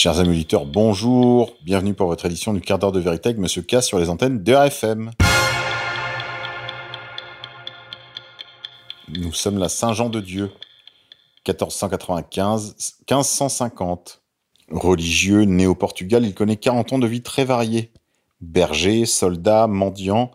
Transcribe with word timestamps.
Chers 0.00 0.20
amis 0.20 0.28
auditeurs, 0.28 0.64
bonjour. 0.64 1.54
Bienvenue 1.64 1.92
pour 1.92 2.06
votre 2.06 2.24
édition 2.24 2.52
du 2.52 2.60
quart 2.60 2.78
d'heure 2.78 2.92
de 2.92 3.00
vérité 3.00 3.30
avec 3.30 3.40
Monsieur 3.40 3.62
K 3.62 3.82
sur 3.82 3.98
les 3.98 4.08
antennes 4.08 4.44
de 4.44 4.54
RFM. 4.54 5.10
Nous 9.08 9.32
sommes 9.32 9.58
la 9.58 9.68
Saint-Jean-de-Dieu, 9.68 10.52
1495-1550. 11.48 14.20
Religieux, 14.70 15.42
né 15.42 15.66
au 15.66 15.74
Portugal, 15.74 16.24
il 16.24 16.32
connaît 16.32 16.54
40 16.54 16.92
ans 16.92 17.00
de 17.00 17.08
vie 17.08 17.22
très 17.22 17.44
variée. 17.44 17.90
Berger, 18.40 19.04
soldat, 19.04 19.66
mendiant, 19.66 20.30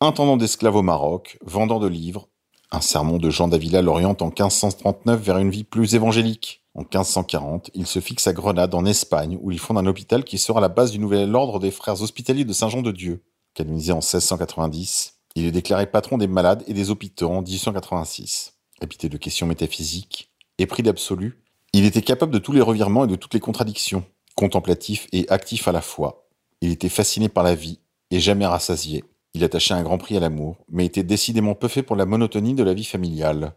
intendant 0.00 0.38
d'esclaves 0.38 0.76
au 0.76 0.80
Maroc, 0.80 1.36
vendant 1.44 1.80
de 1.80 1.86
livres. 1.86 2.28
Un 2.72 2.80
sermon 2.80 3.18
de 3.18 3.28
Jean 3.28 3.48
d'Avila 3.48 3.82
l'oriente 3.82 4.22
en 4.22 4.28
1539 4.28 5.20
vers 5.20 5.36
une 5.36 5.50
vie 5.50 5.64
plus 5.64 5.94
évangélique. 5.94 6.62
En 6.76 6.82
1540, 6.82 7.70
il 7.72 7.86
se 7.86 8.00
fixe 8.00 8.26
à 8.26 8.34
Grenade, 8.34 8.74
en 8.74 8.84
Espagne, 8.84 9.38
où 9.40 9.50
il 9.50 9.58
fonde 9.58 9.78
un 9.78 9.86
hôpital 9.86 10.24
qui 10.24 10.36
sera 10.36 10.60
la 10.60 10.68
base 10.68 10.90
du 10.90 10.98
nouvel 10.98 11.34
ordre 11.34 11.58
des 11.58 11.70
frères 11.70 12.02
hospitaliers 12.02 12.44
de 12.44 12.52
Saint-Jean-de-Dieu. 12.52 13.24
Canonisé 13.54 13.92
en 13.92 13.96
1690, 13.96 15.14
il 15.36 15.46
est 15.46 15.52
déclaré 15.52 15.86
patron 15.86 16.18
des 16.18 16.26
malades 16.26 16.62
et 16.66 16.74
des 16.74 16.90
hôpitaux 16.90 17.30
en 17.30 17.40
1886. 17.40 18.58
Habité 18.82 19.08
de 19.08 19.16
questions 19.16 19.46
métaphysiques, 19.46 20.30
épris 20.58 20.82
d'absolu, 20.82 21.42
il 21.72 21.86
était 21.86 22.02
capable 22.02 22.32
de 22.32 22.38
tous 22.38 22.52
les 22.52 22.60
revirements 22.60 23.04
et 23.04 23.08
de 23.08 23.16
toutes 23.16 23.32
les 23.32 23.40
contradictions, 23.40 24.04
contemplatif 24.34 25.08
et 25.12 25.26
actif 25.30 25.68
à 25.68 25.72
la 25.72 25.80
fois. 25.80 26.26
Il 26.60 26.70
était 26.70 26.90
fasciné 26.90 27.30
par 27.30 27.42
la 27.42 27.54
vie 27.54 27.80
et 28.10 28.20
jamais 28.20 28.44
rassasié. 28.44 29.02
Il 29.32 29.44
attachait 29.44 29.72
un 29.72 29.82
grand 29.82 29.96
prix 29.96 30.18
à 30.18 30.20
l'amour, 30.20 30.58
mais 30.68 30.84
était 30.84 31.02
décidément 31.02 31.54
peu 31.54 31.68
fait 31.68 31.82
pour 31.82 31.96
la 31.96 32.04
monotonie 32.04 32.54
de 32.54 32.64
la 32.64 32.74
vie 32.74 32.84
familiale. 32.84 33.54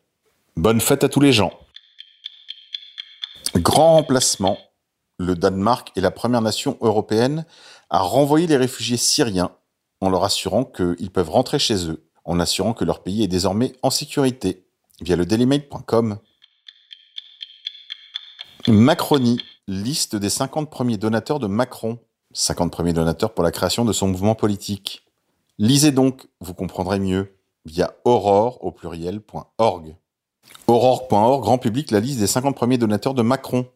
Bonne 0.55 0.79
fête 0.79 1.03
à 1.03 1.09
tous 1.09 1.19
les 1.19 1.33
gens 1.33 1.51
Grand 3.55 3.95
remplacement, 3.95 4.57
le 5.17 5.35
Danemark 5.35 5.91
est 5.95 6.01
la 6.01 6.11
première 6.11 6.41
nation 6.41 6.77
européenne 6.81 7.45
à 7.89 7.99
renvoyer 7.99 8.47
les 8.47 8.57
réfugiés 8.57 8.97
syriens 8.97 9.51
en 10.01 10.09
leur 10.09 10.23
assurant 10.23 10.63
qu'ils 10.63 11.11
peuvent 11.11 11.29
rentrer 11.29 11.59
chez 11.59 11.89
eux, 11.89 12.05
en 12.25 12.39
assurant 12.39 12.73
que 12.73 12.85
leur 12.85 13.01
pays 13.01 13.23
est 13.23 13.27
désormais 13.27 13.73
en 13.81 13.89
sécurité, 13.89 14.65
via 15.01 15.15
le 15.15 15.25
dailymail.com. 15.25 16.19
Macronie, 18.67 19.41
liste 19.67 20.15
des 20.15 20.29
50 20.29 20.69
premiers 20.69 20.97
donateurs 20.97 21.39
de 21.39 21.47
Macron. 21.47 21.99
50 22.33 22.71
premiers 22.71 22.93
donateurs 22.93 23.33
pour 23.33 23.43
la 23.43 23.51
création 23.51 23.83
de 23.85 23.93
son 23.93 24.07
mouvement 24.07 24.35
politique. 24.35 25.05
Lisez 25.57 25.91
donc, 25.91 26.27
vous 26.39 26.53
comprendrez 26.53 26.99
mieux, 26.99 27.35
via 27.65 27.95
aurore 28.05 28.63
au 28.63 28.71
pluriel.org. 28.71 29.95
Aurore.org 30.67 31.41
grand 31.41 31.57
public 31.57 31.91
la 31.91 31.99
liste 31.99 32.19
des 32.19 32.27
50 32.27 32.55
premiers 32.55 32.77
donateurs 32.77 33.13
de 33.13 33.21
Macron. 33.21 33.67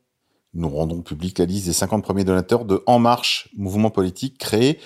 Nous 0.53 0.69
rendons 0.69 1.01
public 1.01 1.39
la 1.39 1.45
liste 1.45 1.65
des 1.65 1.73
50 1.73 2.03
premiers 2.03 2.23
donateurs 2.23 2.65
de 2.65 2.83
En 2.85 2.99
Marche, 2.99 3.49
mouvement 3.57 3.89
politique 3.89 4.37
créé 4.37 4.79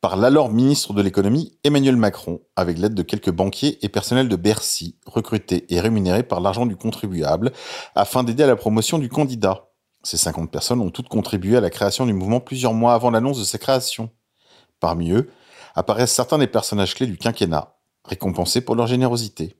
par 0.00 0.16
l'alors 0.16 0.52
ministre 0.52 0.92
de 0.92 1.02
l'économie 1.02 1.58
Emmanuel 1.64 1.96
Macron, 1.96 2.40
avec 2.54 2.78
l'aide 2.78 2.94
de 2.94 3.02
quelques 3.02 3.32
banquiers 3.32 3.84
et 3.84 3.88
personnels 3.88 4.28
de 4.28 4.36
Bercy, 4.36 4.96
recrutés 5.06 5.66
et 5.74 5.80
rémunérés 5.80 6.22
par 6.22 6.40
l'argent 6.40 6.66
du 6.66 6.76
contribuable, 6.76 7.52
afin 7.96 8.22
d'aider 8.22 8.44
à 8.44 8.46
la 8.46 8.54
promotion 8.54 8.98
du 8.98 9.08
candidat. 9.08 9.70
Ces 10.04 10.16
50 10.16 10.52
personnes 10.52 10.80
ont 10.80 10.90
toutes 10.90 11.08
contribué 11.08 11.56
à 11.56 11.60
la 11.60 11.70
création 11.70 12.06
du 12.06 12.12
mouvement 12.12 12.38
plusieurs 12.38 12.74
mois 12.74 12.94
avant 12.94 13.10
l'annonce 13.10 13.40
de 13.40 13.44
sa 13.44 13.58
création. 13.58 14.10
Parmi 14.78 15.10
eux 15.10 15.28
apparaissent 15.74 16.12
certains 16.12 16.38
des 16.38 16.46
personnages 16.46 16.94
clés 16.94 17.06
du 17.06 17.18
quinquennat, 17.18 17.76
récompensés 18.04 18.60
pour 18.60 18.76
leur 18.76 18.86
générosité. 18.86 19.57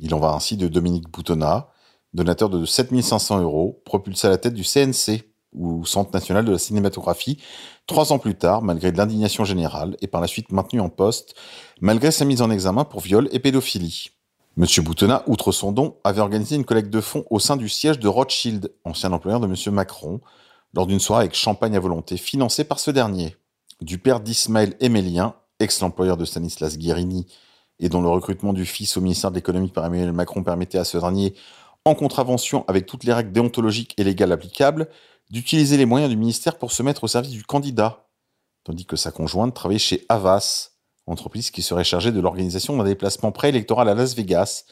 Il 0.00 0.14
en 0.14 0.18
va 0.18 0.32
ainsi 0.32 0.56
de 0.56 0.66
Dominique 0.66 1.10
Boutonnat, 1.10 1.68
donateur 2.14 2.48
de 2.48 2.64
7500 2.64 3.42
euros, 3.42 3.82
propulsé 3.84 4.26
à 4.26 4.30
la 4.30 4.38
tête 4.38 4.54
du 4.54 4.64
CNC, 4.64 5.24
ou 5.52 5.84
Centre 5.84 6.12
national 6.12 6.44
de 6.44 6.52
la 6.52 6.58
cinématographie, 6.58 7.38
trois 7.86 8.12
ans 8.12 8.18
plus 8.18 8.34
tard, 8.34 8.62
malgré 8.62 8.92
l'indignation 8.92 9.44
générale, 9.44 9.96
et 10.00 10.06
par 10.06 10.20
la 10.20 10.26
suite 10.26 10.52
maintenu 10.52 10.80
en 10.80 10.88
poste, 10.88 11.34
malgré 11.80 12.10
sa 12.10 12.24
mise 12.24 12.40
en 12.40 12.50
examen 12.50 12.84
pour 12.84 13.00
viol 13.00 13.28
et 13.32 13.40
pédophilie. 13.40 14.10
Monsieur 14.56 14.82
Boutonnat, 14.82 15.22
outre 15.26 15.52
son 15.52 15.72
don, 15.72 15.96
avait 16.02 16.20
organisé 16.20 16.56
une 16.56 16.64
collecte 16.64 16.90
de 16.90 17.00
fonds 17.00 17.24
au 17.30 17.38
sein 17.38 17.56
du 17.56 17.68
siège 17.68 17.98
de 17.98 18.08
Rothschild, 18.08 18.72
ancien 18.84 19.12
employeur 19.12 19.40
de 19.40 19.46
Monsieur 19.46 19.70
Macron, 19.70 20.20
lors 20.72 20.86
d'une 20.86 21.00
soirée 21.00 21.24
avec 21.24 21.34
champagne 21.34 21.76
à 21.76 21.80
volonté 21.80 22.16
financée 22.16 22.64
par 22.64 22.78
ce 22.78 22.90
dernier. 22.90 23.36
Du 23.80 23.98
père 23.98 24.20
d'Ismaël 24.20 24.76
Emélien, 24.80 25.34
ex-employeur 25.58 26.16
de 26.16 26.24
Stanislas 26.24 26.78
Guérini 26.78 27.26
et 27.80 27.88
dont 27.88 28.02
le 28.02 28.08
recrutement 28.08 28.52
du 28.52 28.64
fils 28.64 28.96
au 28.96 29.00
ministère 29.00 29.30
de 29.30 29.36
l'économie 29.36 29.70
par 29.70 29.86
Emmanuel 29.86 30.12
Macron 30.12 30.44
permettait 30.44 30.78
à 30.78 30.84
ce 30.84 30.98
dernier, 30.98 31.34
en 31.84 31.94
contravention 31.94 32.64
avec 32.68 32.86
toutes 32.86 33.04
les 33.04 33.12
règles 33.12 33.32
déontologiques 33.32 33.94
et 33.96 34.04
légales 34.04 34.32
applicables, 34.32 34.88
d'utiliser 35.30 35.76
les 35.76 35.86
moyens 35.86 36.10
du 36.10 36.16
ministère 36.16 36.58
pour 36.58 36.72
se 36.72 36.82
mettre 36.82 37.04
au 37.04 37.08
service 37.08 37.32
du 37.32 37.42
candidat, 37.42 38.06
tandis 38.64 38.84
que 38.84 38.96
sa 38.96 39.10
conjointe 39.10 39.54
travaillait 39.54 39.78
chez 39.78 40.04
Avas, 40.08 40.72
entreprise 41.06 41.50
qui 41.50 41.62
serait 41.62 41.84
chargée 41.84 42.12
de 42.12 42.20
l'organisation 42.20 42.76
d'un 42.76 42.84
déplacement 42.84 43.32
préélectoral 43.32 43.88
à 43.88 43.94
Las 43.94 44.14
Vegas, 44.14 44.64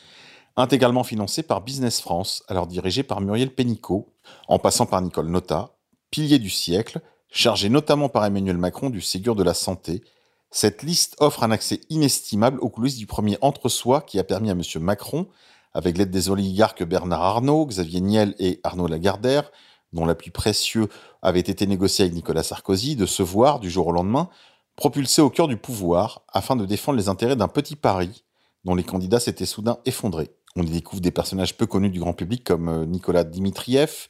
intégralement 0.57 1.05
financé 1.05 1.43
par 1.43 1.63
Business 1.63 2.01
France, 2.01 2.43
alors 2.49 2.67
dirigé 2.67 3.03
par 3.03 3.21
Muriel 3.21 3.55
Pénicaud, 3.55 4.13
en 4.49 4.59
passant 4.59 4.87
par 4.87 5.01
Nicole 5.01 5.29
Nota, 5.29 5.77
pilier 6.11 6.39
du 6.39 6.51
siècle, 6.51 7.01
chargé 7.31 7.69
notamment 7.69 8.09
par 8.09 8.25
Emmanuel 8.25 8.59
Macron 8.59 8.91
du 8.91 9.01
Ségur 9.01 9.35
de 9.35 9.43
la 9.43 9.55
Santé, 9.55 10.03
cette 10.51 10.83
liste 10.83 11.17
offre 11.21 11.43
un 11.43 11.51
accès 11.51 11.81
inestimable 11.91 12.59
aux 12.61 12.71
coulisses 12.71 12.97
du 12.97 13.07
premier 13.07 13.37
entre-soi 13.41 14.01
qui 14.01 14.19
a 14.19 14.25
permis 14.25 14.51
à 14.51 14.53
M. 14.53 14.63
Macron, 14.81 15.29
avec 15.75 15.99
l'aide 15.99 16.11
des 16.11 16.31
oligarques 16.31 16.83
Bernard 16.85 17.23
Arnault, 17.23 17.67
Xavier 17.67 18.01
Niel 18.01 18.35
et 18.39 18.61
Arnaud 18.65 18.87
Lagardère, 18.87 19.51
dont 19.93 20.07
l'appui 20.07 20.31
précieux 20.31 20.89
avait 21.23 21.41
été 21.41 21.67
négocié 21.67 22.05
avec 22.05 22.15
Nicolas 22.15 22.43
Sarkozy, 22.43 22.97
de 22.97 23.07
se 23.07 23.23
voir, 23.23 23.61
du 23.61 23.71
jour 23.71 23.89
au 23.89 23.93
lendemain, 23.93 24.29
propulsé 24.77 25.21
au 25.21 25.31
cœur 25.31 25.49
du 25.49 25.57
pouvoir 25.57 26.23
afin 26.29 26.57
de 26.57 26.65
défendre 26.65 26.99
les 26.99 27.09
intérêts 27.09 27.37
d'un 27.37 27.49
petit 27.49 27.77
Paris 27.77 28.25
dont 28.65 28.75
les 28.75 28.85
candidats 28.85 29.21
s'étaient 29.21 29.47
soudain 29.47 29.79
effondrés. 29.85 30.31
On 30.57 30.63
y 30.63 30.71
découvre 30.71 31.03
des 31.03 31.11
personnages 31.11 31.57
peu 31.57 31.67
connus 31.67 31.91
du 31.91 32.01
grand 32.01 32.13
public 32.13 32.45
comme 32.45 32.69
euh, 32.69 32.87
Nicolas 32.87 33.25
Dimitriev, 33.25 34.09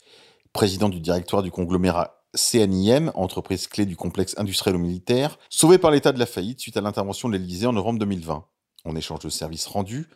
président 0.52 0.88
du 0.88 1.00
directoire 1.00 1.42
du 1.42 1.50
conglomérat 1.50 2.17
CNIM, 2.36 3.10
entreprise 3.14 3.66
clé 3.66 3.86
du 3.86 3.96
complexe 3.96 4.34
industriel-militaire, 4.38 5.38
sauvé 5.48 5.78
par 5.78 5.90
l'état 5.90 6.12
de 6.12 6.18
la 6.18 6.26
faillite 6.26 6.60
suite 6.60 6.76
à 6.76 6.80
l'intervention 6.80 7.28
de 7.28 7.36
l'Élysée 7.36 7.66
en 7.66 7.72
novembre 7.72 7.98
2020. 8.00 8.44
En 8.84 8.96
échange 8.96 9.20
de 9.20 9.28
services 9.28 9.66
rendus, 9.66 10.06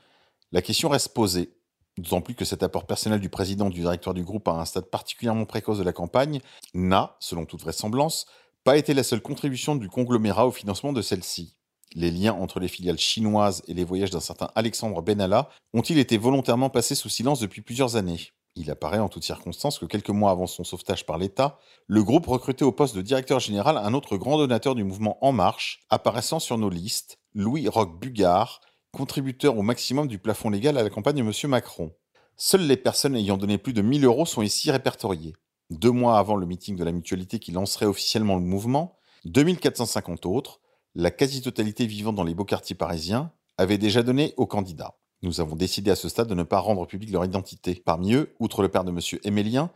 la 0.53 0.62
question 0.62 0.89
reste 0.89 1.15
posée, 1.15 1.55
d'autant 1.97 2.21
plus 2.21 2.34
que 2.34 2.45
cet 2.45 2.62
apport 2.62 2.87
personnel 2.87 3.21
du 3.21 3.28
président 3.28 3.71
du 3.71 3.81
directoire 3.81 4.15
du 4.15 4.25
groupe 4.25 4.49
à 4.49 4.53
un 4.53 4.65
stade 4.65 4.87
particulièrement 4.87 5.47
précoce 5.47 5.78
de 5.78 5.84
la 5.84 5.93
campagne 5.93 6.41
n'a, 6.75 7.17
selon 7.21 7.47
toute 7.47 7.62
vraisemblance, 7.62 8.27
pas 8.65 8.77
été 8.77 8.94
la 8.94 9.03
seule 9.03 9.23
contribution 9.23 9.75
du 9.75 9.89
conglomérat 9.89 10.47
au 10.47 10.53
financement 10.53 10.93
de 10.93 11.03
celle-ci. 11.03 11.56
Les 11.94 12.11
liens 12.11 12.33
entre 12.34 12.61
les 12.61 12.69
filiales 12.69 12.99
chinoises 12.99 13.62
et 13.67 13.75
les 13.75 13.84
voyages 13.84 14.11
d'un 14.11 14.21
certain 14.21 14.50
Alexandre 14.55 15.03
Benalla 15.03 15.50
ont-ils 15.75 15.99
été 15.99 16.17
volontairement 16.17 16.71
passés 16.71 16.94
sous 16.94 17.09
silence 17.09 17.41
depuis 17.41 17.61
plusieurs 17.61 17.97
années? 17.97 18.33
Il 18.55 18.71
apparaît 18.71 18.99
en 18.99 19.09
toutes 19.09 19.25
circonstances 19.25 19.79
que 19.79 19.87
quelques 19.87 20.11
mois 20.11 20.31
avant 20.31 20.47
son 20.47 20.65
sauvetage 20.65 21.07
par 21.07 21.19
l'État, 21.19 21.59
le 21.87 22.03
groupe 22.05 22.27
recrutait 22.27 22.65
au 22.65 22.73
poste 22.73 22.95
de 22.95 23.03
directeur 23.03 23.41
général 23.41 23.79
un 23.79 23.95
autre 23.95 24.17
grand 24.17 24.37
donateur 24.37 24.75
du 24.75 24.85
mouvement 24.85 25.19
En 25.25 25.33
Marche, 25.33 25.81
apparaissant 25.89 26.39
sur 26.39 26.59
nos 26.59 26.69
listes, 26.69 27.19
Louis 27.35 27.69
Roch 27.69 27.99
Bugard, 27.99 28.61
contributeur 28.93 29.57
au 29.57 29.62
maximum 29.62 30.07
du 30.07 30.19
plafond 30.19 30.51
légal 30.51 30.77
à 30.77 30.83
la 30.83 30.91
campagne 30.91 31.17
de 31.17 31.23
M. 31.23 31.51
Macron. 31.51 31.93
Seules 32.37 32.67
les 32.67 32.77
personnes 32.77 33.17
ayant 33.17 33.39
donné 33.39 33.57
plus 33.57 33.73
de 33.73 33.83
1000 33.83 34.05
euros 34.05 34.27
sont 34.27 34.43
ici 34.43 34.71
répertoriées. 34.71 35.35
Deux 35.71 35.91
mois 35.91 36.19
avant 36.19 36.37
le 36.37 36.45
meeting 36.45 36.77
de 36.77 36.85
la 36.85 36.93
mutualité 36.93 37.39
qui 37.39 37.53
lancerait 37.53 37.87
officiellement 37.87 38.37
le 38.37 38.43
mouvement, 38.43 38.99
2450 39.25 40.26
autres, 40.26 40.61
la 40.94 41.11
quasi-totalité 41.11 41.87
vivant 41.87 42.12
dans 42.12 42.25
les 42.25 42.35
beaux 42.35 42.44
quartiers 42.44 42.76
parisiens, 42.76 43.32
avaient 43.56 43.79
déjà 43.79 44.03
donné 44.03 44.35
aux 44.37 44.47
candidats. 44.47 44.99
Nous 45.23 45.41
avons 45.41 45.55
décidé 45.55 45.91
à 45.91 45.97
ce 45.97 46.09
stade 46.09 46.29
de 46.29 46.35
ne 46.35 46.43
pas 46.43 46.59
rendre 46.59 46.87
public 46.87 47.11
leur 47.11 47.25
identité. 47.25 47.81
Parmi 47.85 48.15
eux, 48.15 48.35
outre 48.41 48.63
le 48.63 48.69
père 48.69 48.85
de 48.85 48.91
M. 48.91 48.99
Émélien, 49.23 49.71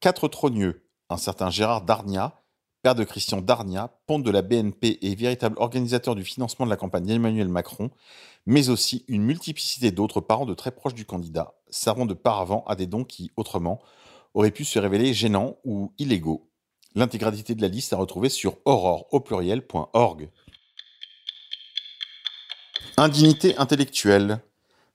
quatre 0.00 0.28
trogneux, 0.28 0.86
un 1.10 1.16
certain 1.16 1.50
Gérard 1.50 1.82
Darnia, 1.82 2.40
père 2.82 2.94
de 2.94 3.04
Christian 3.04 3.40
Darnia, 3.40 3.90
ponte 4.06 4.22
de 4.22 4.30
la 4.30 4.42
BNP 4.42 4.98
et 5.02 5.14
véritable 5.14 5.56
organisateur 5.58 6.14
du 6.14 6.24
financement 6.24 6.66
de 6.66 6.70
la 6.70 6.76
campagne 6.76 7.04
d'Emmanuel 7.04 7.48
Macron, 7.48 7.90
mais 8.46 8.68
aussi 8.68 9.04
une 9.08 9.22
multiplicité 9.22 9.90
d'autres 9.90 10.20
parents 10.20 10.46
de 10.46 10.54
très 10.54 10.70
proches 10.70 10.94
du 10.94 11.04
candidat, 11.04 11.54
servant 11.68 12.06
de 12.06 12.14
paravent 12.14 12.64
à 12.66 12.76
des 12.76 12.86
dons 12.86 13.04
qui, 13.04 13.32
autrement, 13.36 13.80
auraient 14.34 14.50
pu 14.50 14.64
se 14.64 14.78
révéler 14.78 15.14
gênants 15.14 15.56
ou 15.64 15.92
illégaux. 15.98 16.48
L'intégralité 16.94 17.54
de 17.54 17.62
la 17.62 17.68
liste 17.68 17.92
est 17.92 17.96
retrouvée 17.96 18.28
sur 18.28 18.56
aurore. 18.64 19.08
Indignité 22.96 23.56
intellectuelle. 23.56 24.40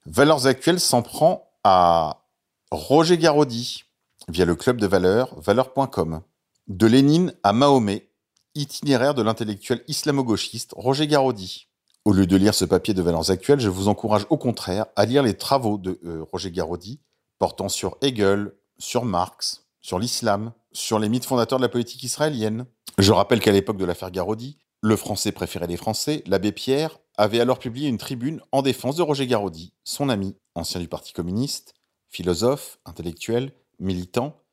Valeurs 0.10 0.48
Actuelles 0.48 0.80
s'en 0.80 1.02
prend 1.02 1.52
à 1.66 2.24
Roger 2.72 3.18
Garaudy 3.18 3.84
via 4.30 4.46
le 4.46 4.56
club 4.56 4.80
de 4.80 4.88
valeurs 4.88 5.38
valeurs.com. 5.42 6.22
De 6.68 6.88
Lénine 6.88 7.34
à 7.44 7.52
Mahomet, 7.52 8.10
itinéraire 8.56 9.14
de 9.14 9.22
l'intellectuel 9.22 9.84
islamo-gauchiste 9.90 10.74
Roger 10.78 11.08
Garaudy. 11.08 11.68
Au 12.06 12.14
lieu 12.14 12.26
de 12.26 12.38
lire 12.38 12.54
ce 12.54 12.64
papier 12.64 12.94
de 12.94 13.02
Valeurs 13.02 13.32
Actuelles, 13.32 13.60
je 13.60 13.68
vous 13.68 13.90
encourage 13.90 14.26
au 14.30 14.38
contraire 14.38 14.86
à 14.96 15.06
lire 15.06 15.24
les 15.24 15.36
travaux 15.36 15.78
de 15.78 16.00
euh, 16.06 16.24
Roger 16.32 16.52
Garaudy 16.52 17.02
portant 17.38 17.68
sur 17.68 17.98
Hegel, 18.02 18.54
sur 18.78 19.04
Marx, 19.04 19.66
sur 19.82 20.00
l'islam, 20.00 20.54
sur 20.72 21.00
les 21.00 21.10
mythes 21.10 21.26
fondateurs 21.26 21.60
de 21.60 21.64
la 21.64 21.70
politique 21.70 22.04
israélienne. 22.04 22.66
Je 22.98 23.12
rappelle 23.12 23.42
qu'à 23.42 23.52
l'époque 23.52 23.78
de 23.78 23.86
l'affaire 23.86 24.12
Garodi, 24.12 24.58
le 24.82 24.96
français 24.96 25.34
préféré 25.34 25.68
des 25.68 25.76
Français, 25.76 26.24
l'abbé 26.28 26.54
Pierre, 26.54 26.98
avait 27.18 27.40
alors 27.40 27.60
publié 27.60 27.90
une 27.90 27.98
tribune 27.98 28.42
en 28.52 28.62
défense 28.62 28.96
de 28.96 29.02
Roger 29.02 29.28
Garodi, 29.28 29.74
son 29.84 30.10
ami, 30.10 30.36
ancien 30.56 30.80
du 30.80 30.88
Parti 30.88 31.14
communiste, 31.14 31.74
philosophe, 32.10 32.80
intellectuel, 32.86 33.54
militant, 33.80 34.44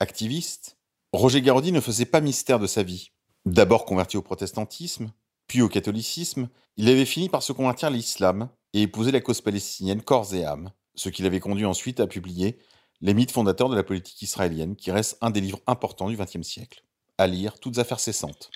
activiste. 0.00 0.78
Roger 1.12 1.42
Garodi 1.42 1.70
ne 1.70 1.80
faisait 1.80 2.06
pas 2.06 2.20
mystère 2.20 2.58
de 2.58 2.66
sa 2.66 2.82
vie. 2.82 3.10
D'abord 3.44 3.84
converti 3.84 4.16
au 4.16 4.22
protestantisme, 4.22 5.12
puis 5.46 5.60
au 5.60 5.68
catholicisme, 5.68 6.48
il 6.76 6.88
avait 6.88 7.04
fini 7.04 7.28
par 7.28 7.42
se 7.42 7.52
convertir 7.52 7.88
à 7.88 7.90
l'islam 7.90 8.48
et 8.72 8.82
épouser 8.82 9.12
la 9.12 9.20
cause 9.20 9.40
palestinienne 9.40 10.02
corps 10.02 10.34
et 10.34 10.44
âme, 10.44 10.72
ce 10.94 11.10
qui 11.10 11.22
l'avait 11.22 11.40
conduit 11.40 11.66
ensuite 11.66 12.00
à 12.00 12.06
publier 12.06 12.58
Les 13.00 13.12
mythes 13.12 13.32
fondateurs 13.32 13.68
de 13.68 13.76
la 13.76 13.82
politique 13.82 14.22
israélienne, 14.22 14.76
qui 14.76 14.90
reste 14.90 15.18
un 15.20 15.30
des 15.30 15.40
livres 15.40 15.60
importants 15.66 16.08
du 16.08 16.16
XXe 16.16 16.42
siècle. 16.42 16.82
À 17.18 17.26
lire, 17.26 17.60
toutes 17.60 17.78
affaires 17.78 18.00
cessantes. 18.00 18.50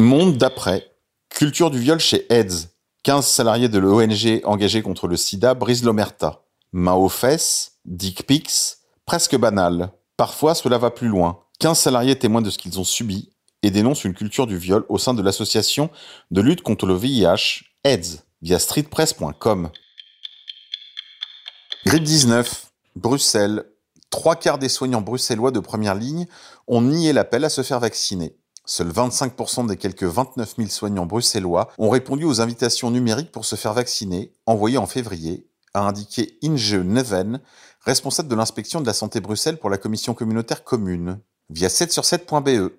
Monde 0.00 0.38
d'après. 0.38 0.97
Culture 1.38 1.70
du 1.70 1.78
viol 1.78 2.00
chez 2.00 2.26
AIDS. 2.30 2.70
15 3.04 3.24
salariés 3.24 3.68
de 3.68 3.78
l'ONG 3.78 4.40
engagés 4.42 4.82
contre 4.82 5.06
le 5.06 5.16
sida 5.16 5.54
brisent 5.54 5.84
l'omerta. 5.84 6.42
Main 6.72 6.94
aux 6.94 7.08
fesses, 7.08 7.78
dick 7.84 8.26
pics, 8.26 8.78
presque 9.06 9.36
banal. 9.36 9.92
Parfois, 10.16 10.56
cela 10.56 10.78
va 10.78 10.90
plus 10.90 11.06
loin. 11.06 11.44
15 11.60 11.78
salariés 11.78 12.18
témoignent 12.18 12.44
de 12.44 12.50
ce 12.50 12.58
qu'ils 12.58 12.80
ont 12.80 12.84
subi 12.84 13.30
et 13.62 13.70
dénoncent 13.70 14.02
une 14.02 14.14
culture 14.14 14.48
du 14.48 14.58
viol 14.58 14.84
au 14.88 14.98
sein 14.98 15.14
de 15.14 15.22
l'association 15.22 15.90
de 16.32 16.40
lutte 16.40 16.62
contre 16.62 16.86
le 16.86 16.96
VIH, 16.96 17.62
AIDS, 17.84 18.24
via 18.42 18.58
streetpress.com. 18.58 19.70
Grippe 21.86 22.02
19, 22.02 22.66
Bruxelles. 22.96 23.64
Trois 24.10 24.34
quarts 24.34 24.58
des 24.58 24.68
soignants 24.68 25.02
bruxellois 25.02 25.52
de 25.52 25.60
première 25.60 25.94
ligne 25.94 26.26
ont 26.66 26.82
nié 26.82 27.12
l'appel 27.12 27.44
à 27.44 27.48
se 27.48 27.62
faire 27.62 27.78
vacciner. 27.78 28.34
Seuls 28.70 28.90
25% 28.90 29.66
des 29.66 29.78
quelques 29.78 30.04
29 30.04 30.56
000 30.58 30.68
soignants 30.68 31.06
bruxellois 31.06 31.70
ont 31.78 31.88
répondu 31.88 32.26
aux 32.26 32.42
invitations 32.42 32.90
numériques 32.90 33.32
pour 33.32 33.46
se 33.46 33.56
faire 33.56 33.72
vacciner, 33.72 34.34
envoyées 34.44 34.76
en 34.76 34.86
février, 34.86 35.48
a 35.72 35.80
indiqué 35.80 36.38
Inge 36.44 36.74
Neven, 36.74 37.40
responsable 37.80 38.28
de 38.28 38.34
l'inspection 38.34 38.82
de 38.82 38.86
la 38.86 38.92
santé 38.92 39.20
Bruxelles 39.20 39.56
pour 39.56 39.70
la 39.70 39.78
commission 39.78 40.12
communautaire 40.12 40.64
commune, 40.64 41.18
via 41.48 41.68
7sur7.be. 41.68 42.70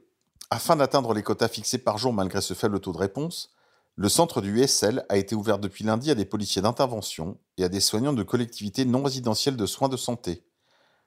Afin 0.52 0.76
d'atteindre 0.76 1.16
les 1.16 1.24
quotas 1.24 1.48
fixés 1.48 1.80
par 1.80 1.98
jour 1.98 2.14
malgré 2.14 2.40
ce 2.42 2.54
faible 2.54 2.80
taux 2.80 2.94
de 2.94 3.00
réponse, 3.00 3.56
le 3.96 4.10
centre 4.10 4.42
du 4.42 4.60
USL 4.60 5.08
a 5.10 5.18
été 5.18 5.34
ouvert 5.34 5.58
depuis 5.58 5.84
lundi 5.86 6.12
à 6.12 6.16
des 6.16 6.26
policiers 6.26 6.62
d'intervention 6.62 7.40
et 7.58 7.64
à 7.64 7.68
des 7.68 7.80
soignants 7.80 8.14
de 8.14 8.22
collectivités 8.22 8.86
non 8.86 9.02
résidentielles 9.02 9.58
de 9.58 9.66
soins 9.66 9.90
de 9.90 9.98
santé. 9.98 10.44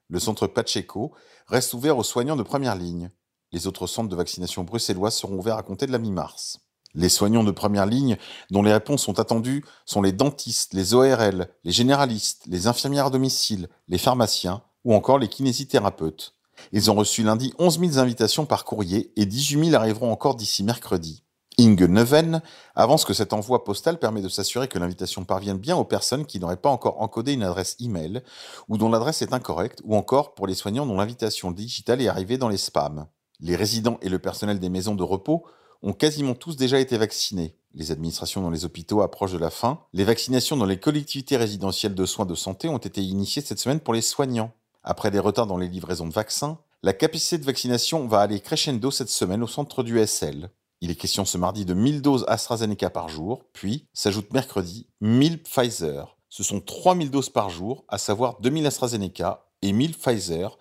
Le 0.09 0.19
centre 0.19 0.49
Pacheco 0.49 1.13
reste 1.47 1.73
ouvert 1.73 1.99
aux 1.99 2.03
soignants 2.03 2.35
de 2.35 2.43
première 2.43 2.75
ligne. 2.75 3.13
Les 3.53 3.67
autres 3.67 3.87
centres 3.87 4.09
de 4.09 4.17
vaccination 4.17 4.65
bruxellois 4.65 5.11
seront 5.11 5.39
ouverts 5.39 5.59
à 5.59 5.63
compter 5.63 5.87
de 5.87 5.93
la 5.93 5.99
mi-mars. 5.99 6.61
Les 6.95 7.09
soignants 7.09 7.45
de 7.45 7.51
première 7.51 7.87
ligne 7.87 8.19
dont 8.51 8.63
les 8.63 8.73
réponses 8.73 9.03
sont 9.03 9.19
attendues 9.19 9.65
sont 9.87 10.03
les 10.03 10.13
dentistes, 10.13 10.75
les 10.75 10.95
ORL, 10.95 11.49
les 11.65 11.73
généralistes, 11.73 12.43
les 12.47 12.67
infirmières 12.67 13.07
à 13.07 13.11
domicile, 13.11 13.69
les 13.89 13.99
pharmaciens 13.99 14.63
ou 14.85 14.95
encore 14.95 15.19
les 15.19 15.29
kinésithérapeutes. 15.29 16.35
Ils 16.73 16.91
ont 16.91 16.95
reçu 16.95 17.23
lundi 17.23 17.55
11 17.59 17.81
000 17.81 17.99
invitations 17.99 18.47
par 18.47 18.65
courrier 18.65 19.13
et 19.17 19.27
18 19.27 19.71
000 19.71 19.77
arriveront 19.77 20.13
encore 20.13 20.35
d'ici 20.35 20.63
mercredi. 20.63 21.23
Inge 21.59 21.83
Neven 21.83 22.43
avance 22.75 23.05
que 23.05 23.15
cet 23.15 23.33
envoi 23.33 23.65
postal 23.65 23.99
permet 23.99 24.23
de 24.23 24.29
s'assurer 24.29 24.69
que 24.69 24.79
l'invitation 24.79 25.25
parvienne 25.25 25.59
bien 25.59 25.77
aux 25.77 25.85
personnes 25.85 26.25
qui 26.25 26.41
n'auraient 26.41 26.57
pas 26.57 26.71
encore 26.71 27.01
encodé 27.03 27.33
une 27.35 27.43
adresse 27.43 27.77
e-mail 27.81 28.23
ou 28.69 28.79
dont 28.79 28.89
l'adresse 28.89 29.23
est 29.23 29.35
incorrecte 29.35 29.81
ou 29.85 29.95
encore 29.95 30.35
pour 30.35 30.47
les 30.47 30.55
soignants 30.55 30.87
dont 30.87 30.97
l'invitation 30.97 31.51
digitale 31.51 32.01
est 32.01 32.09
arrivée 32.09 32.39
dans 32.39 32.49
les 32.49 32.57
spams. 32.57 33.07
Les 33.43 33.57
résidents 33.57 33.99
et 34.03 34.09
le 34.09 34.21
personnel 34.21 34.61
des 34.61 34.69
maisons 34.69 34.95
de 34.95 35.03
repos 35.03 35.45
ont 35.83 35.93
quasiment 35.93 36.35
tous 36.35 36.55
déjà 36.55 36.79
été 36.79 36.97
vaccinés. 36.97 37.57
Les 37.75 37.91
administrations 37.91 38.41
dans 38.41 38.51
les 38.51 38.65
hôpitaux 38.65 39.03
approchent 39.03 39.33
de 39.33 39.39
la 39.39 39.51
fin. 39.51 39.81
Les 39.93 40.05
vaccinations 40.05 40.57
dans 40.57 40.65
les 40.65 40.79
collectivités 40.79 41.37
résidentielles 41.37 41.97
de 41.97 42.07
soins 42.07 42.25
de 42.25 42.37
santé 42.37 42.69
ont 42.69 42.79
été 42.79 43.03
initiées 43.03 43.43
cette 43.43 43.59
semaine 43.59 43.81
pour 43.81 43.95
les 43.95 44.01
soignants. 44.01 44.53
Après 44.85 45.11
des 45.11 45.19
retards 45.19 45.49
dans 45.49 45.57
les 45.57 45.69
livraisons 45.69 46.07
de 46.07 46.13
vaccins, 46.13 46.59
la 46.85 46.93
capacité 46.93 47.37
de 47.37 47.45
vaccination 47.45 48.07
va 48.07 48.21
aller 48.21 48.39
crescendo 48.39 48.93
cette 48.93 49.09
semaine 49.09 49.43
au 49.43 49.49
centre 49.49 49.83
du 49.83 49.99
SL. 50.07 50.51
Il 50.81 50.93
est 50.93 50.97
question 50.97 51.25
ce 51.25 51.37
mardi 51.37 51.65
de 51.65 51.75
1000 51.75 52.01
doses 52.01 52.25
AstraZeneca 52.29 52.91
par 52.91 53.09
jour, 53.09 53.43
puis 53.53 53.87
s'ajoute 53.93 54.33
mercredi 54.33 54.87
1000 55.01 55.43
Pfizer. 55.43 56.17
Ce 56.29 56.45
sont 56.45 56.61
3000 56.61 57.11
doses 57.11 57.31
par 57.31 57.51
jour, 57.51 57.85
à 57.89 57.99
savoir 57.99 58.41
2000 58.41 58.67
AstraZeneca 58.67 59.47
et 59.63 59.73
1000 59.73 59.97
Pfizer, 59.97 60.59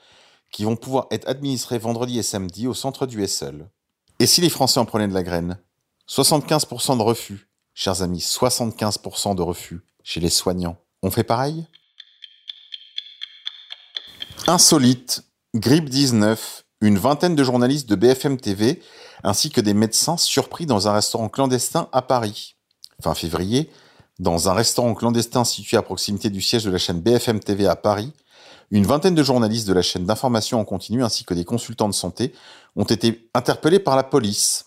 qui 0.51 0.63
vont 0.63 0.75
pouvoir 0.75 1.07
être 1.11 1.27
administrés 1.27 1.77
vendredi 1.77 2.19
et 2.19 2.23
samedi 2.23 2.67
au 2.67 2.73
centre 2.73 3.05
du 3.05 3.25
SL. 3.25 3.69
Et 4.19 4.27
si 4.27 4.41
les 4.41 4.49
Français 4.49 4.79
en 4.79 4.85
prenaient 4.85 5.07
de 5.07 5.13
la 5.13 5.23
graine? 5.23 5.57
75% 6.09 6.97
de 6.97 7.01
refus, 7.03 7.47
chers 7.73 8.01
amis, 8.01 8.19
75% 8.19 9.35
de 9.35 9.41
refus 9.41 9.81
chez 10.03 10.19
les 10.19 10.29
soignants. 10.29 10.77
On 11.01 11.09
fait 11.09 11.23
pareil? 11.23 11.65
Insolite, 14.47 15.23
grippe 15.55 15.89
19, 15.89 16.65
une 16.81 16.97
vingtaine 16.97 17.35
de 17.35 17.43
journalistes 17.43 17.87
de 17.87 17.95
BFM 17.95 18.37
TV 18.37 18.81
ainsi 19.23 19.51
que 19.51 19.61
des 19.61 19.73
médecins 19.73 20.17
surpris 20.17 20.65
dans 20.65 20.87
un 20.87 20.93
restaurant 20.93 21.29
clandestin 21.29 21.87
à 21.91 22.01
Paris. 22.01 22.55
Fin 23.01 23.13
février, 23.13 23.69
dans 24.19 24.49
un 24.49 24.53
restaurant 24.53 24.93
clandestin 24.93 25.43
situé 25.43 25.77
à 25.77 25.81
proximité 25.81 26.29
du 26.29 26.41
siège 26.41 26.63
de 26.63 26.71
la 26.71 26.77
chaîne 26.77 27.01
BFM 27.01 27.39
TV 27.39 27.67
à 27.67 27.75
Paris, 27.75 28.11
une 28.71 28.85
vingtaine 28.85 29.15
de 29.15 29.23
journalistes 29.23 29.67
de 29.67 29.73
la 29.73 29.81
chaîne 29.81 30.05
d'information 30.05 30.59
en 30.59 30.65
continu 30.65 31.03
ainsi 31.03 31.25
que 31.25 31.33
des 31.33 31.45
consultants 31.45 31.89
de 31.89 31.93
santé 31.93 32.33
ont 32.75 32.85
été 32.85 33.29
interpellés 33.33 33.79
par 33.79 33.95
la 33.95 34.03
police. 34.03 34.65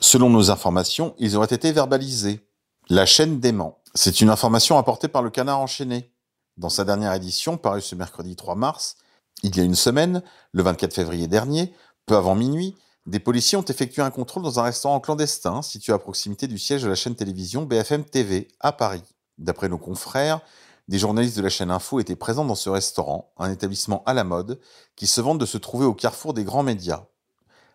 Selon 0.00 0.30
nos 0.30 0.50
informations, 0.50 1.14
ils 1.18 1.36
auraient 1.36 1.54
été 1.54 1.70
verbalisés. 1.70 2.40
La 2.88 3.06
chaîne 3.06 3.40
dément. 3.40 3.78
C'est 3.94 4.20
une 4.20 4.30
information 4.30 4.78
apportée 4.78 5.08
par 5.08 5.22
le 5.22 5.30
Canard 5.30 5.60
enchaîné. 5.60 6.10
Dans 6.56 6.70
sa 6.70 6.84
dernière 6.84 7.12
édition, 7.12 7.56
parue 7.56 7.82
ce 7.82 7.94
mercredi 7.94 8.36
3 8.36 8.54
mars, 8.54 8.96
il 9.42 9.56
y 9.56 9.60
a 9.60 9.64
une 9.64 9.74
semaine, 9.74 10.22
le 10.52 10.62
24 10.62 10.94
février 10.94 11.26
dernier, 11.26 11.72
peu 12.06 12.16
avant 12.16 12.34
minuit, 12.34 12.74
des 13.06 13.18
policiers 13.18 13.58
ont 13.58 13.64
effectué 13.64 14.02
un 14.02 14.10
contrôle 14.10 14.42
dans 14.42 14.60
un 14.60 14.64
restaurant 14.64 15.00
clandestin 15.00 15.62
situé 15.62 15.92
à 15.92 15.98
proximité 15.98 16.46
du 16.46 16.58
siège 16.58 16.82
de 16.82 16.88
la 16.88 16.94
chaîne 16.94 17.16
télévision 17.16 17.62
BFM 17.62 18.04
TV 18.04 18.48
à 18.60 18.72
Paris. 18.72 19.02
D'après 19.38 19.68
nos 19.68 19.78
confrères, 19.78 20.40
des 20.88 20.98
journalistes 20.98 21.36
de 21.36 21.42
la 21.42 21.48
chaîne 21.48 21.70
Info 21.70 22.00
étaient 22.00 22.16
présents 22.16 22.44
dans 22.44 22.54
ce 22.54 22.70
restaurant, 22.70 23.32
un 23.38 23.50
établissement 23.50 24.02
à 24.04 24.14
la 24.14 24.24
mode, 24.24 24.60
qui 24.96 25.06
se 25.06 25.20
vante 25.20 25.38
de 25.38 25.46
se 25.46 25.58
trouver 25.58 25.86
au 25.86 25.94
carrefour 25.94 26.34
des 26.34 26.44
grands 26.44 26.62
médias. 26.62 27.06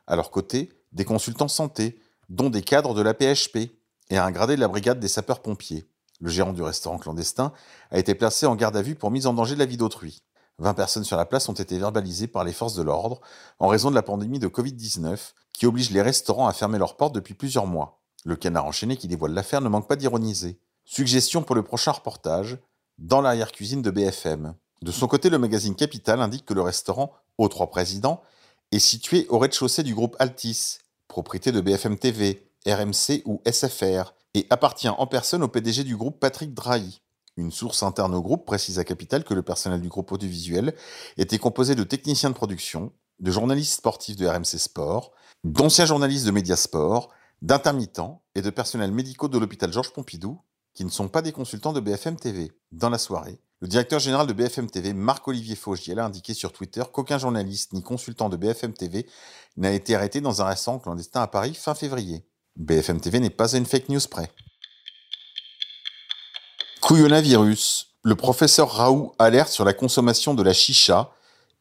À 0.07 0.15
leur 0.15 0.31
côté, 0.31 0.71
des 0.91 1.05
consultants 1.05 1.47
santé, 1.47 1.99
dont 2.29 2.49
des 2.49 2.61
cadres 2.61 2.93
de 2.93 3.01
la 3.01 3.13
PHP, 3.13 3.71
et 4.09 4.17
un 4.17 4.31
gradé 4.31 4.55
de 4.55 4.61
la 4.61 4.67
brigade 4.67 4.99
des 4.99 5.07
sapeurs-pompiers. 5.07 5.85
Le 6.19 6.29
gérant 6.29 6.53
du 6.53 6.61
restaurant 6.61 6.97
clandestin 6.97 7.53
a 7.91 7.99
été 7.99 8.15
placé 8.15 8.45
en 8.45 8.55
garde 8.55 8.77
à 8.77 8.81
vue 8.81 8.95
pour 8.95 9.11
mise 9.11 9.27
en 9.27 9.33
danger 9.33 9.55
de 9.55 9.59
la 9.59 9.65
vie 9.65 9.77
d'autrui. 9.77 10.23
20 10.59 10.73
personnes 10.73 11.03
sur 11.03 11.17
la 11.17 11.25
place 11.25 11.49
ont 11.49 11.53
été 11.53 11.77
verbalisées 11.77 12.27
par 12.27 12.43
les 12.43 12.53
forces 12.53 12.73
de 12.73 12.81
l'ordre 12.81 13.21
en 13.59 13.67
raison 13.67 13.91
de 13.91 13.95
la 13.95 14.01
pandémie 14.01 14.39
de 14.39 14.47
Covid-19 14.47 15.33
qui 15.53 15.67
oblige 15.67 15.91
les 15.91 16.01
restaurants 16.01 16.47
à 16.47 16.53
fermer 16.53 16.79
leurs 16.79 16.97
portes 16.97 17.13
depuis 17.13 17.35
plusieurs 17.35 17.67
mois. 17.67 18.01
Le 18.25 18.35
canard 18.35 18.65
enchaîné 18.65 18.97
qui 18.97 19.07
dévoile 19.07 19.33
l'affaire 19.33 19.61
ne 19.61 19.69
manque 19.69 19.87
pas 19.87 19.95
d'ironiser. 19.95 20.59
Suggestion 20.85 21.43
pour 21.43 21.55
le 21.55 21.63
prochain 21.63 21.91
reportage, 21.91 22.57
dans 22.97 23.21
l'arrière-cuisine 23.21 23.81
de 23.81 23.91
BFM. 23.91 24.53
De 24.81 24.91
son 24.91 25.07
côté, 25.07 25.29
le 25.29 25.37
magazine 25.37 25.75
Capital 25.75 26.21
indique 26.21 26.45
que 26.45 26.53
le 26.53 26.61
restaurant 26.61 27.13
Aux 27.37 27.47
Trois 27.47 27.69
Présidents 27.69 28.21
est 28.71 28.79
situé 28.79 29.27
au 29.29 29.39
rez-de-chaussée 29.39 29.83
du 29.83 29.95
groupe 29.95 30.15
Altis, 30.19 30.79
propriété 31.07 31.51
de 31.51 31.61
BFM 31.61 31.97
TV, 31.97 32.47
RMC 32.65 33.23
ou 33.25 33.41
SFR, 33.49 34.13
et 34.33 34.45
appartient 34.49 34.89
en 34.89 35.07
personne 35.07 35.43
au 35.43 35.47
PDG 35.47 35.83
du 35.83 35.95
groupe 35.95 36.19
Patrick 36.19 36.53
Drahi. 36.53 37.01
Une 37.37 37.51
source 37.51 37.83
interne 37.83 38.15
au 38.15 38.21
groupe 38.21 38.45
précise 38.45 38.79
à 38.79 38.83
Capital 38.83 39.23
que 39.23 39.33
le 39.33 39.43
personnel 39.43 39.81
du 39.81 39.89
groupe 39.89 40.11
audiovisuel 40.11 40.75
était 41.17 41.37
composé 41.37 41.75
de 41.75 41.83
techniciens 41.83 42.29
de 42.29 42.35
production, 42.35 42.91
de 43.19 43.31
journalistes 43.31 43.75
sportifs 43.75 44.15
de 44.15 44.27
RMC 44.27 44.57
Sport, 44.57 45.11
d'anciens 45.43 45.85
journalistes 45.85 46.25
de 46.25 46.31
Mediasport, 46.31 47.09
d'intermittents 47.41 48.23
et 48.35 48.41
de 48.41 48.49
personnels 48.49 48.91
médicaux 48.91 49.27
de 49.27 49.37
l'hôpital 49.37 49.71
Georges 49.71 49.93
Pompidou, 49.93 50.39
qui 50.77 50.85
ne 50.85 50.91
sont 50.91 51.07
pas 51.07 51.23
des 51.23 51.31
consultants 51.31 51.73
de 51.73 51.79
BFM 51.79 52.17
TV. 52.17 52.51
Dans 52.71 52.91
la 52.91 52.99
soirée, 52.99 53.39
le 53.61 53.67
directeur 53.67 53.99
général 53.99 54.27
de 54.27 54.33
BFM 54.33 54.69
TV, 54.69 54.93
Marc-Olivier 54.93 55.55
Faugiel, 55.55 55.97
a 55.97 56.05
indiqué 56.05 56.35
sur 56.35 56.53
Twitter 56.53 56.83
qu'aucun 56.93 57.17
journaliste 57.17 57.73
ni 57.73 57.81
consultant 57.81 58.29
de 58.29 58.37
BFM 58.37 58.73
TV 58.73 59.07
n'a 59.57 59.71
été 59.71 59.95
arrêté 59.95 60.21
dans 60.21 60.43
un 60.43 60.45
restaurant 60.45 60.77
clandestin 60.77 61.23
à 61.23 61.25
Paris 61.25 61.55
fin 61.55 61.73
février. 61.73 62.27
BFM 62.57 63.01
TV 63.01 63.19
n'est 63.19 63.31
pas 63.31 63.55
à 63.55 63.57
une 63.57 63.65
fake 63.65 63.89
news 63.89 63.99
près. 64.07 64.31
Couillonavirus. 66.81 67.95
Le 68.03 68.13
professeur 68.13 68.69
Raoult 68.69 69.15
alerte 69.17 69.49
sur 69.49 69.65
la 69.65 69.73
consommation 69.73 70.35
de 70.35 70.43
la 70.43 70.53
chicha 70.53 71.09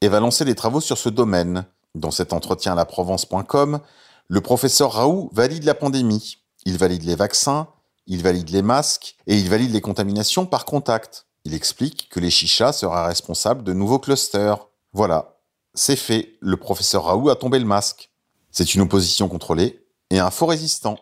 et 0.02 0.08
va 0.08 0.20
lancer 0.20 0.44
des 0.44 0.54
travaux 0.54 0.82
sur 0.82 0.98
ce 0.98 1.08
domaine. 1.08 1.64
Dans 1.94 2.10
cet 2.10 2.34
entretien 2.34 2.72
à 2.72 2.74
la 2.74 2.84
Provence.com, 2.84 3.80
le 4.28 4.40
professeur 4.42 4.92
Raoult 4.92 5.30
valide 5.32 5.64
la 5.64 5.74
pandémie. 5.74 6.36
Il 6.66 6.76
valide 6.76 7.04
les 7.04 7.14
vaccins, 7.14 7.68
il 8.06 8.22
valide 8.22 8.50
les 8.50 8.62
masques 8.62 9.16
et 9.26 9.36
il 9.36 9.48
valide 9.48 9.72
les 9.72 9.80
contaminations 9.80 10.46
par 10.46 10.64
contact. 10.64 11.26
Il 11.44 11.54
explique 11.54 12.08
que 12.08 12.20
les 12.20 12.30
chichas 12.30 12.72
sera 12.72 13.06
responsable 13.06 13.62
de 13.62 13.72
nouveaux 13.72 13.98
clusters. 13.98 14.66
Voilà. 14.92 15.38
c'est 15.74 15.96
fait. 15.96 16.36
Le 16.40 16.56
professeur 16.56 17.04
Raoult 17.04 17.28
a 17.28 17.36
tombé 17.36 17.58
le 17.58 17.64
masque. 17.64 18.10
C'est 18.50 18.74
une 18.74 18.80
opposition 18.80 19.28
contrôlée 19.28 19.86
et 20.10 20.18
un 20.18 20.30
faux 20.30 20.46
résistant. 20.46 20.98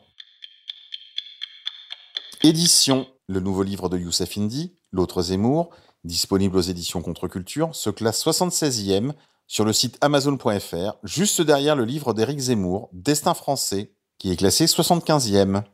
Édition, 2.42 3.06
le 3.28 3.40
nouveau 3.40 3.62
livre 3.62 3.88
de 3.88 3.96
Youssef 3.96 4.36
Indy, 4.36 4.74
L'autre 4.92 5.22
Zemmour, 5.22 5.70
disponible 6.04 6.56
aux 6.56 6.62
éditions 6.62 7.02
Contre-Culture, 7.02 7.74
se 7.74 7.90
classe 7.90 8.24
76e 8.24 9.12
sur 9.46 9.64
le 9.64 9.72
site 9.72 9.98
amazon.fr, 10.00 10.96
juste 11.02 11.40
derrière 11.40 11.76
le 11.76 11.84
livre 11.84 12.14
d'Éric 12.14 12.38
Zemmour, 12.38 12.90
Destin 12.92 13.34
français, 13.34 13.92
qui 14.18 14.30
est 14.30 14.36
classé 14.36 14.66
75e. 14.66 15.64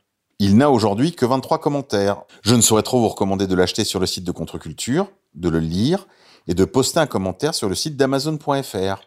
Il 0.43 0.57
n'a 0.57 0.71
aujourd'hui 0.71 1.13
que 1.13 1.27
23 1.27 1.59
commentaires. 1.59 2.23
Je 2.43 2.55
ne 2.55 2.63
saurais 2.63 2.83
trop 2.83 2.99
vous 2.99 3.09
recommander 3.09 3.47
de 3.47 3.55
l'acheter 3.55 3.85
sur 3.85 4.01
le 4.01 4.07
site 4.07 4.25
de 4.25 4.33
Contre-Culture, 4.33 5.07
de 5.35 5.51
le 5.51 5.59
lire 5.59 6.09
et 6.49 6.55
de 6.55 6.65
poster 6.65 6.99
un 6.99 7.07
commentaire 7.07 7.55
sur 7.55 7.69
le 7.69 7.75
site 7.75 7.99
d'amazon.fr. 7.99 9.03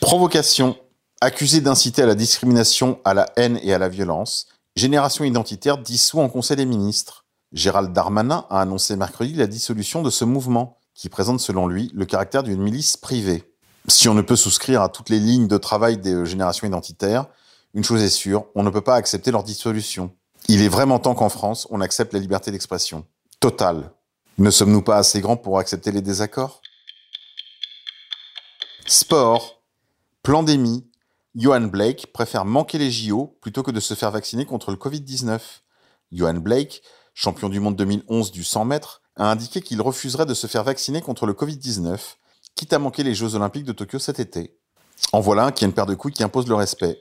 Provocation. 0.00 0.76
Accusé 1.20 1.60
d'inciter 1.60 2.02
à 2.02 2.06
la 2.06 2.14
discrimination, 2.14 3.00
à 3.04 3.12
la 3.12 3.28
haine 3.34 3.58
et 3.64 3.74
à 3.74 3.78
la 3.78 3.88
violence, 3.88 4.46
Génération 4.76 5.24
identitaire 5.24 5.78
dissout 5.78 6.20
en 6.20 6.28
Conseil 6.28 6.56
des 6.56 6.64
ministres. 6.64 7.24
Gérald 7.50 7.92
Darmanin 7.92 8.46
a 8.50 8.60
annoncé 8.60 8.94
mercredi 8.94 9.34
la 9.34 9.48
dissolution 9.48 10.02
de 10.02 10.10
ce 10.10 10.24
mouvement, 10.24 10.78
qui 10.94 11.08
présente 11.08 11.40
selon 11.40 11.66
lui 11.66 11.90
le 11.92 12.06
caractère 12.06 12.44
d'une 12.44 12.62
milice 12.62 12.96
privée. 12.96 13.52
Si 13.88 14.08
on 14.08 14.14
ne 14.14 14.22
peut 14.22 14.36
souscrire 14.36 14.80
à 14.80 14.88
toutes 14.88 15.10
les 15.10 15.18
lignes 15.18 15.48
de 15.48 15.58
travail 15.58 15.98
des 15.98 16.24
générations 16.24 16.68
identitaires, 16.68 17.26
une 17.74 17.84
chose 17.84 18.02
est 18.02 18.10
sûre, 18.10 18.46
on 18.54 18.62
ne 18.62 18.70
peut 18.70 18.80
pas 18.80 18.96
accepter 18.96 19.30
leur 19.30 19.44
dissolution. 19.44 20.14
Il 20.48 20.62
est 20.62 20.68
vraiment 20.68 20.98
temps 20.98 21.14
qu'en 21.14 21.28
France, 21.28 21.66
on 21.70 21.80
accepte 21.80 22.12
la 22.12 22.18
liberté 22.18 22.50
d'expression. 22.50 23.06
Totale. 23.40 23.92
Ne 24.38 24.50
sommes-nous 24.50 24.82
pas 24.82 24.96
assez 24.96 25.20
grands 25.20 25.36
pour 25.36 25.58
accepter 25.58 25.92
les 25.92 26.02
désaccords? 26.02 26.62
Sport. 28.86 29.62
Plandémie. 30.22 30.86
Johan 31.34 31.62
Blake 31.62 32.12
préfère 32.12 32.44
manquer 32.44 32.76
les 32.78 32.90
JO 32.90 33.38
plutôt 33.40 33.62
que 33.62 33.70
de 33.70 33.80
se 33.80 33.94
faire 33.94 34.10
vacciner 34.10 34.44
contre 34.44 34.70
le 34.70 34.76
Covid-19. 34.76 35.40
Johan 36.10 36.34
Blake, 36.34 36.82
champion 37.14 37.48
du 37.48 37.58
monde 37.58 37.76
2011 37.76 38.32
du 38.32 38.44
100 38.44 38.66
mètres, 38.66 39.02
a 39.16 39.30
indiqué 39.30 39.62
qu'il 39.62 39.80
refuserait 39.80 40.26
de 40.26 40.34
se 40.34 40.46
faire 40.46 40.64
vacciner 40.64 41.00
contre 41.00 41.24
le 41.24 41.32
Covid-19, 41.32 41.98
quitte 42.54 42.72
à 42.72 42.78
manquer 42.78 43.02
les 43.02 43.14
Jeux 43.14 43.34
olympiques 43.34 43.64
de 43.64 43.72
Tokyo 43.72 43.98
cet 43.98 44.20
été. 44.20 44.58
En 45.12 45.20
voilà 45.20 45.44
un 45.46 45.52
qui 45.52 45.64
a 45.64 45.66
une 45.66 45.72
paire 45.72 45.86
de 45.86 45.94
couilles 45.94 46.12
qui 46.12 46.22
impose 46.22 46.48
le 46.48 46.54
respect. 46.54 46.98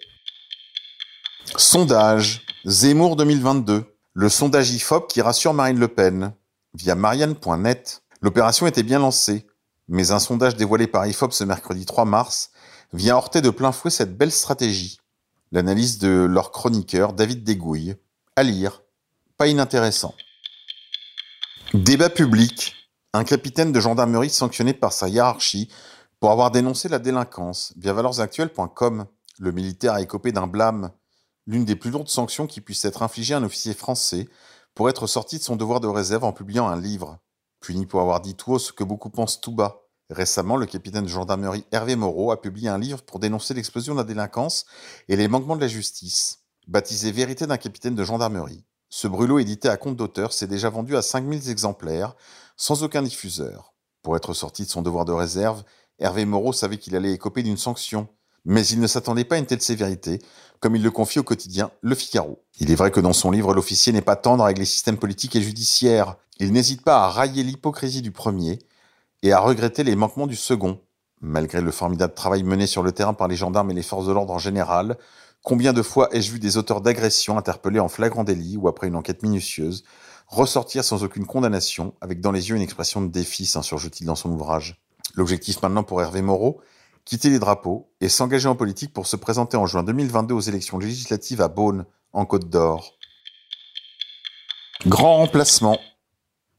Sondage. 1.46 2.46
Zemmour 2.66 3.16
2022. 3.16 3.84
Le 4.14 4.30
sondage 4.30 4.72
IFOP 4.72 5.08
qui 5.08 5.22
rassure 5.22 5.54
Marine 5.54 5.80
Le 5.80 5.88
Pen 5.88 6.34
via 6.74 6.96
marianne.net. 6.96 8.04
L'opération 8.22 8.68
était 8.68 8.84
bien 8.84 9.00
lancée, 9.00 9.48
mais 9.88 10.12
un 10.12 10.20
sondage 10.20 10.56
dévoilé 10.56 10.88
par 10.88 11.08
IFOP 11.08 11.34
ce 11.34 11.44
mercredi 11.44 11.86
3 11.86 12.06
mars 12.06 12.52
vient 12.94 13.16
heurter 13.16 13.42
de 13.42 13.50
plein 13.50 13.72
fouet 13.72 13.92
cette 13.92 14.18
belle 14.18 14.32
stratégie. 14.32 15.00
L'analyse 15.52 15.98
de 15.98 16.28
leur 16.30 16.52
chroniqueur 16.52 17.14
David 17.14 17.44
Dégouille. 17.44 17.96
À 18.36 18.44
lire. 18.44 18.84
Pas 19.38 19.48
inintéressant. 19.48 20.14
Débat 21.74 22.10
public. 22.10 22.76
Un 23.14 23.24
capitaine 23.24 23.72
de 23.72 23.80
gendarmerie 23.80 24.30
sanctionné 24.30 24.74
par 24.74 24.94
sa 24.94 25.10
hiérarchie 25.10 25.70
pour 26.20 26.32
avoir 26.32 26.52
dénoncé 26.52 26.88
la 26.88 27.00
délinquance 27.00 27.74
via 27.76 27.92
valorsactuelles.com. 27.94 29.06
Le 29.40 29.52
militaire 29.52 29.94
a 29.94 30.02
écopé 30.02 30.32
d'un 30.32 30.48
blâme, 30.48 30.92
l'une 31.52 31.66
des 31.66 31.76
plus 31.76 31.92
lourdes 31.92 32.08
sanctions 32.08 32.48
qui 32.48 32.62
puisse 32.62 32.86
être 32.86 33.04
infligée 33.04 33.34
à 33.34 33.38
un 33.38 33.44
officier 33.44 33.74
français 33.74 34.30
pour 34.74 34.90
être 34.90 35.06
sorti 35.06 35.38
de 35.38 35.44
son 35.44 35.58
devoir 35.58 35.82
de 35.82 35.88
réserve 35.88 36.24
en 36.24 36.32
publiant 36.32 36.70
un 36.70 36.80
livre, 36.80 37.20
puni 37.60 37.86
pour 37.86 38.00
avoir 38.00 38.22
dit 38.22 38.36
tout 38.36 38.54
haut 38.54 38.60
ce 38.60 38.72
que 38.72 38.86
beaucoup 38.86 39.10
pensent 39.10 39.42
tout 39.42 39.52
bas. 39.52 39.82
Récemment, 40.10 40.56
le 40.56 40.66
capitaine 40.66 41.04
de 41.04 41.10
gendarmerie 41.10 41.66
Hervé 41.74 41.98
Moreau 41.98 42.32
a 42.32 42.40
publié 42.40 42.70
un 42.70 42.78
livre 42.78 43.02
pour 43.02 43.20
dénoncer 43.20 43.54
l'explosion 43.54 43.94
de 43.94 44.00
la 44.00 44.06
délinquance 44.06 44.66
et 45.10 45.18
les 45.18 45.28
manquements 45.28 45.58
de 45.58 45.62
la 45.62 45.68
justice, 45.68 46.40
baptisé 46.68 47.12
Vérité 47.12 47.46
d'un 47.48 47.58
capitaine 47.58 47.96
de 47.96 48.04
gendarmerie. 48.06 48.64
Ce 48.88 49.10
brûlot 49.10 49.40
édité 49.40 49.68
à 49.68 49.76
compte 49.76 49.98
d'auteur 49.98 50.32
s'est 50.32 50.48
déjà 50.48 50.70
vendu 50.70 50.96
à 50.96 51.02
5000 51.02 51.50
exemplaires, 51.50 52.16
sans 52.56 52.82
aucun 52.84 53.02
diffuseur. 53.02 53.74
Pour 54.04 54.16
être 54.16 54.34
sorti 54.34 54.64
de 54.64 54.70
son 54.70 54.82
devoir 54.82 55.04
de 55.04 55.12
réserve, 55.12 55.64
Hervé 56.00 56.24
Moreau 56.24 56.54
savait 56.54 56.78
qu'il 56.78 56.96
allait 56.96 57.12
écoper 57.12 57.44
d'une 57.44 57.58
sanction, 57.58 58.08
mais 58.46 58.66
il 58.68 58.80
ne 58.80 58.88
s'attendait 58.88 59.24
pas 59.24 59.36
à 59.36 59.40
une 59.40 59.46
telle 59.46 59.62
sévérité, 59.62 60.20
comme 60.60 60.76
il 60.76 60.84
le 60.84 60.92
confie 60.92 61.20
au 61.20 61.24
quotidien 61.24 61.72
Le 61.82 61.96
Figaro. 61.96 62.44
Il 62.60 62.72
est 62.72 62.76
vrai 62.76 62.92
que 62.92 63.00
dans 63.00 63.14
son 63.14 63.32
livre, 63.32 63.54
l'officier 63.54 63.94
n'est 63.94 64.02
pas 64.02 64.16
tendre 64.16 64.44
avec 64.44 64.58
les 64.58 64.66
systèmes 64.66 64.98
politiques 64.98 65.36
et 65.36 65.42
judiciaires. 65.42 66.18
Il 66.40 66.52
n'hésite 66.52 66.84
pas 66.84 67.04
à 67.04 67.10
railler 67.10 67.44
l'hypocrisie 67.44 68.02
du 68.02 68.12
premier 68.12 68.60
et 69.24 69.32
à 69.32 69.40
regretter 69.40 69.84
les 69.84 69.96
manquements 69.96 70.28
du 70.28 70.36
second. 70.36 70.80
Malgré 71.20 71.62
le 71.62 71.72
formidable 71.72 72.14
travail 72.14 72.44
mené 72.44 72.66
sur 72.66 72.82
le 72.82 72.92
terrain 72.92 73.14
par 73.14 73.28
les 73.28 73.36
gendarmes 73.36 73.70
et 73.70 73.76
les 73.76 73.84
forces 73.84 74.08
de 74.08 74.12
l'ordre 74.12 74.34
en 74.34 74.40
général, 74.40 74.98
combien 75.44 75.74
de 75.74 75.84
fois 75.84 76.10
ai-je 76.12 76.32
vu 76.32 76.40
des 76.40 76.58
auteurs 76.58 76.82
d'agressions 76.82 77.38
interpellés 77.38 77.80
en 77.80 77.90
flagrant 77.90 78.24
délit 78.24 78.58
ou 78.58 78.68
après 78.68 78.88
une 78.88 78.96
enquête 78.96 79.22
minutieuse, 79.22 79.84
ressortir 80.28 80.84
sans 80.84 81.04
aucune 81.04 81.26
condamnation, 81.26 81.94
avec 82.02 82.22
dans 82.22 82.32
les 82.32 82.50
yeux 82.50 82.56
une 82.56 82.62
expression 82.62 83.02
de 83.02 83.08
défi, 83.08 83.46
s'insurge-t-il 83.46 84.08
dans 84.08 84.16
son 84.16 84.32
ouvrage? 84.32 84.82
L'objectif 85.14 85.62
maintenant 85.62 85.84
pour 85.84 86.02
Hervé 86.02 86.22
Moreau, 86.22 86.62
quitter 87.06 87.30
les 87.30 87.40
drapeaux 87.40 87.92
et 88.02 88.10
s'engager 88.10 88.48
en 88.48 88.56
politique 88.56 88.94
pour 88.94 89.08
se 89.08 89.16
présenter 89.16 89.58
en 89.58 89.66
juin 89.66 89.84
2022 89.84 90.34
aux 90.34 90.40
élections 90.40 90.78
législatives 90.78 91.42
à 91.42 91.48
Beaune, 91.48 91.86
en 92.14 92.26
Côte 92.26 92.50
d'Or. 92.50 92.98
Grand 94.88 95.18
remplacement. 95.18 95.80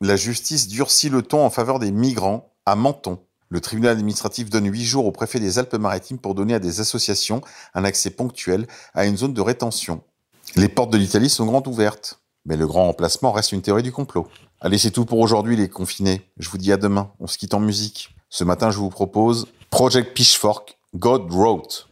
La 0.00 0.16
justice 0.16 0.68
durcit 0.68 1.08
le 1.08 1.22
ton 1.22 1.44
en 1.44 1.50
faveur 1.50 1.78
des 1.78 1.92
migrants 1.92 2.54
à 2.66 2.76
Menton. 2.76 3.20
Le 3.48 3.60
tribunal 3.60 3.92
administratif 3.92 4.48
donne 4.48 4.70
huit 4.70 4.84
jours 4.84 5.06
au 5.06 5.12
préfet 5.12 5.38
des 5.38 5.58
Alpes-Maritimes 5.58 6.18
pour 6.18 6.34
donner 6.34 6.54
à 6.54 6.58
des 6.58 6.80
associations 6.80 7.42
un 7.74 7.84
accès 7.84 8.10
ponctuel 8.10 8.66
à 8.94 9.04
une 9.04 9.16
zone 9.16 9.34
de 9.34 9.40
rétention. 9.40 10.02
Les 10.56 10.68
portes 10.68 10.92
de 10.92 10.98
l'Italie 10.98 11.28
sont 11.28 11.46
grandes 11.46 11.68
ouvertes. 11.68 12.22
Mais 12.44 12.56
le 12.56 12.66
grand 12.66 12.86
remplacement 12.86 13.30
reste 13.30 13.52
une 13.52 13.62
théorie 13.62 13.84
du 13.84 13.92
complot. 13.92 14.26
Allez, 14.60 14.78
c'est 14.78 14.90
tout 14.90 15.04
pour 15.04 15.20
aujourd'hui 15.20 15.56
les 15.56 15.68
confinés. 15.68 16.28
Je 16.38 16.48
vous 16.48 16.58
dis 16.58 16.72
à 16.72 16.76
demain. 16.76 17.12
On 17.20 17.26
se 17.26 17.38
quitte 17.38 17.54
en 17.54 17.60
musique. 17.60 18.14
Ce 18.30 18.42
matin, 18.42 18.70
je 18.70 18.78
vous 18.78 18.90
propose 18.90 19.46
Project 19.72 20.14
Pitchfork, 20.14 20.74
God 20.98 21.32
Wrote. 21.32 21.86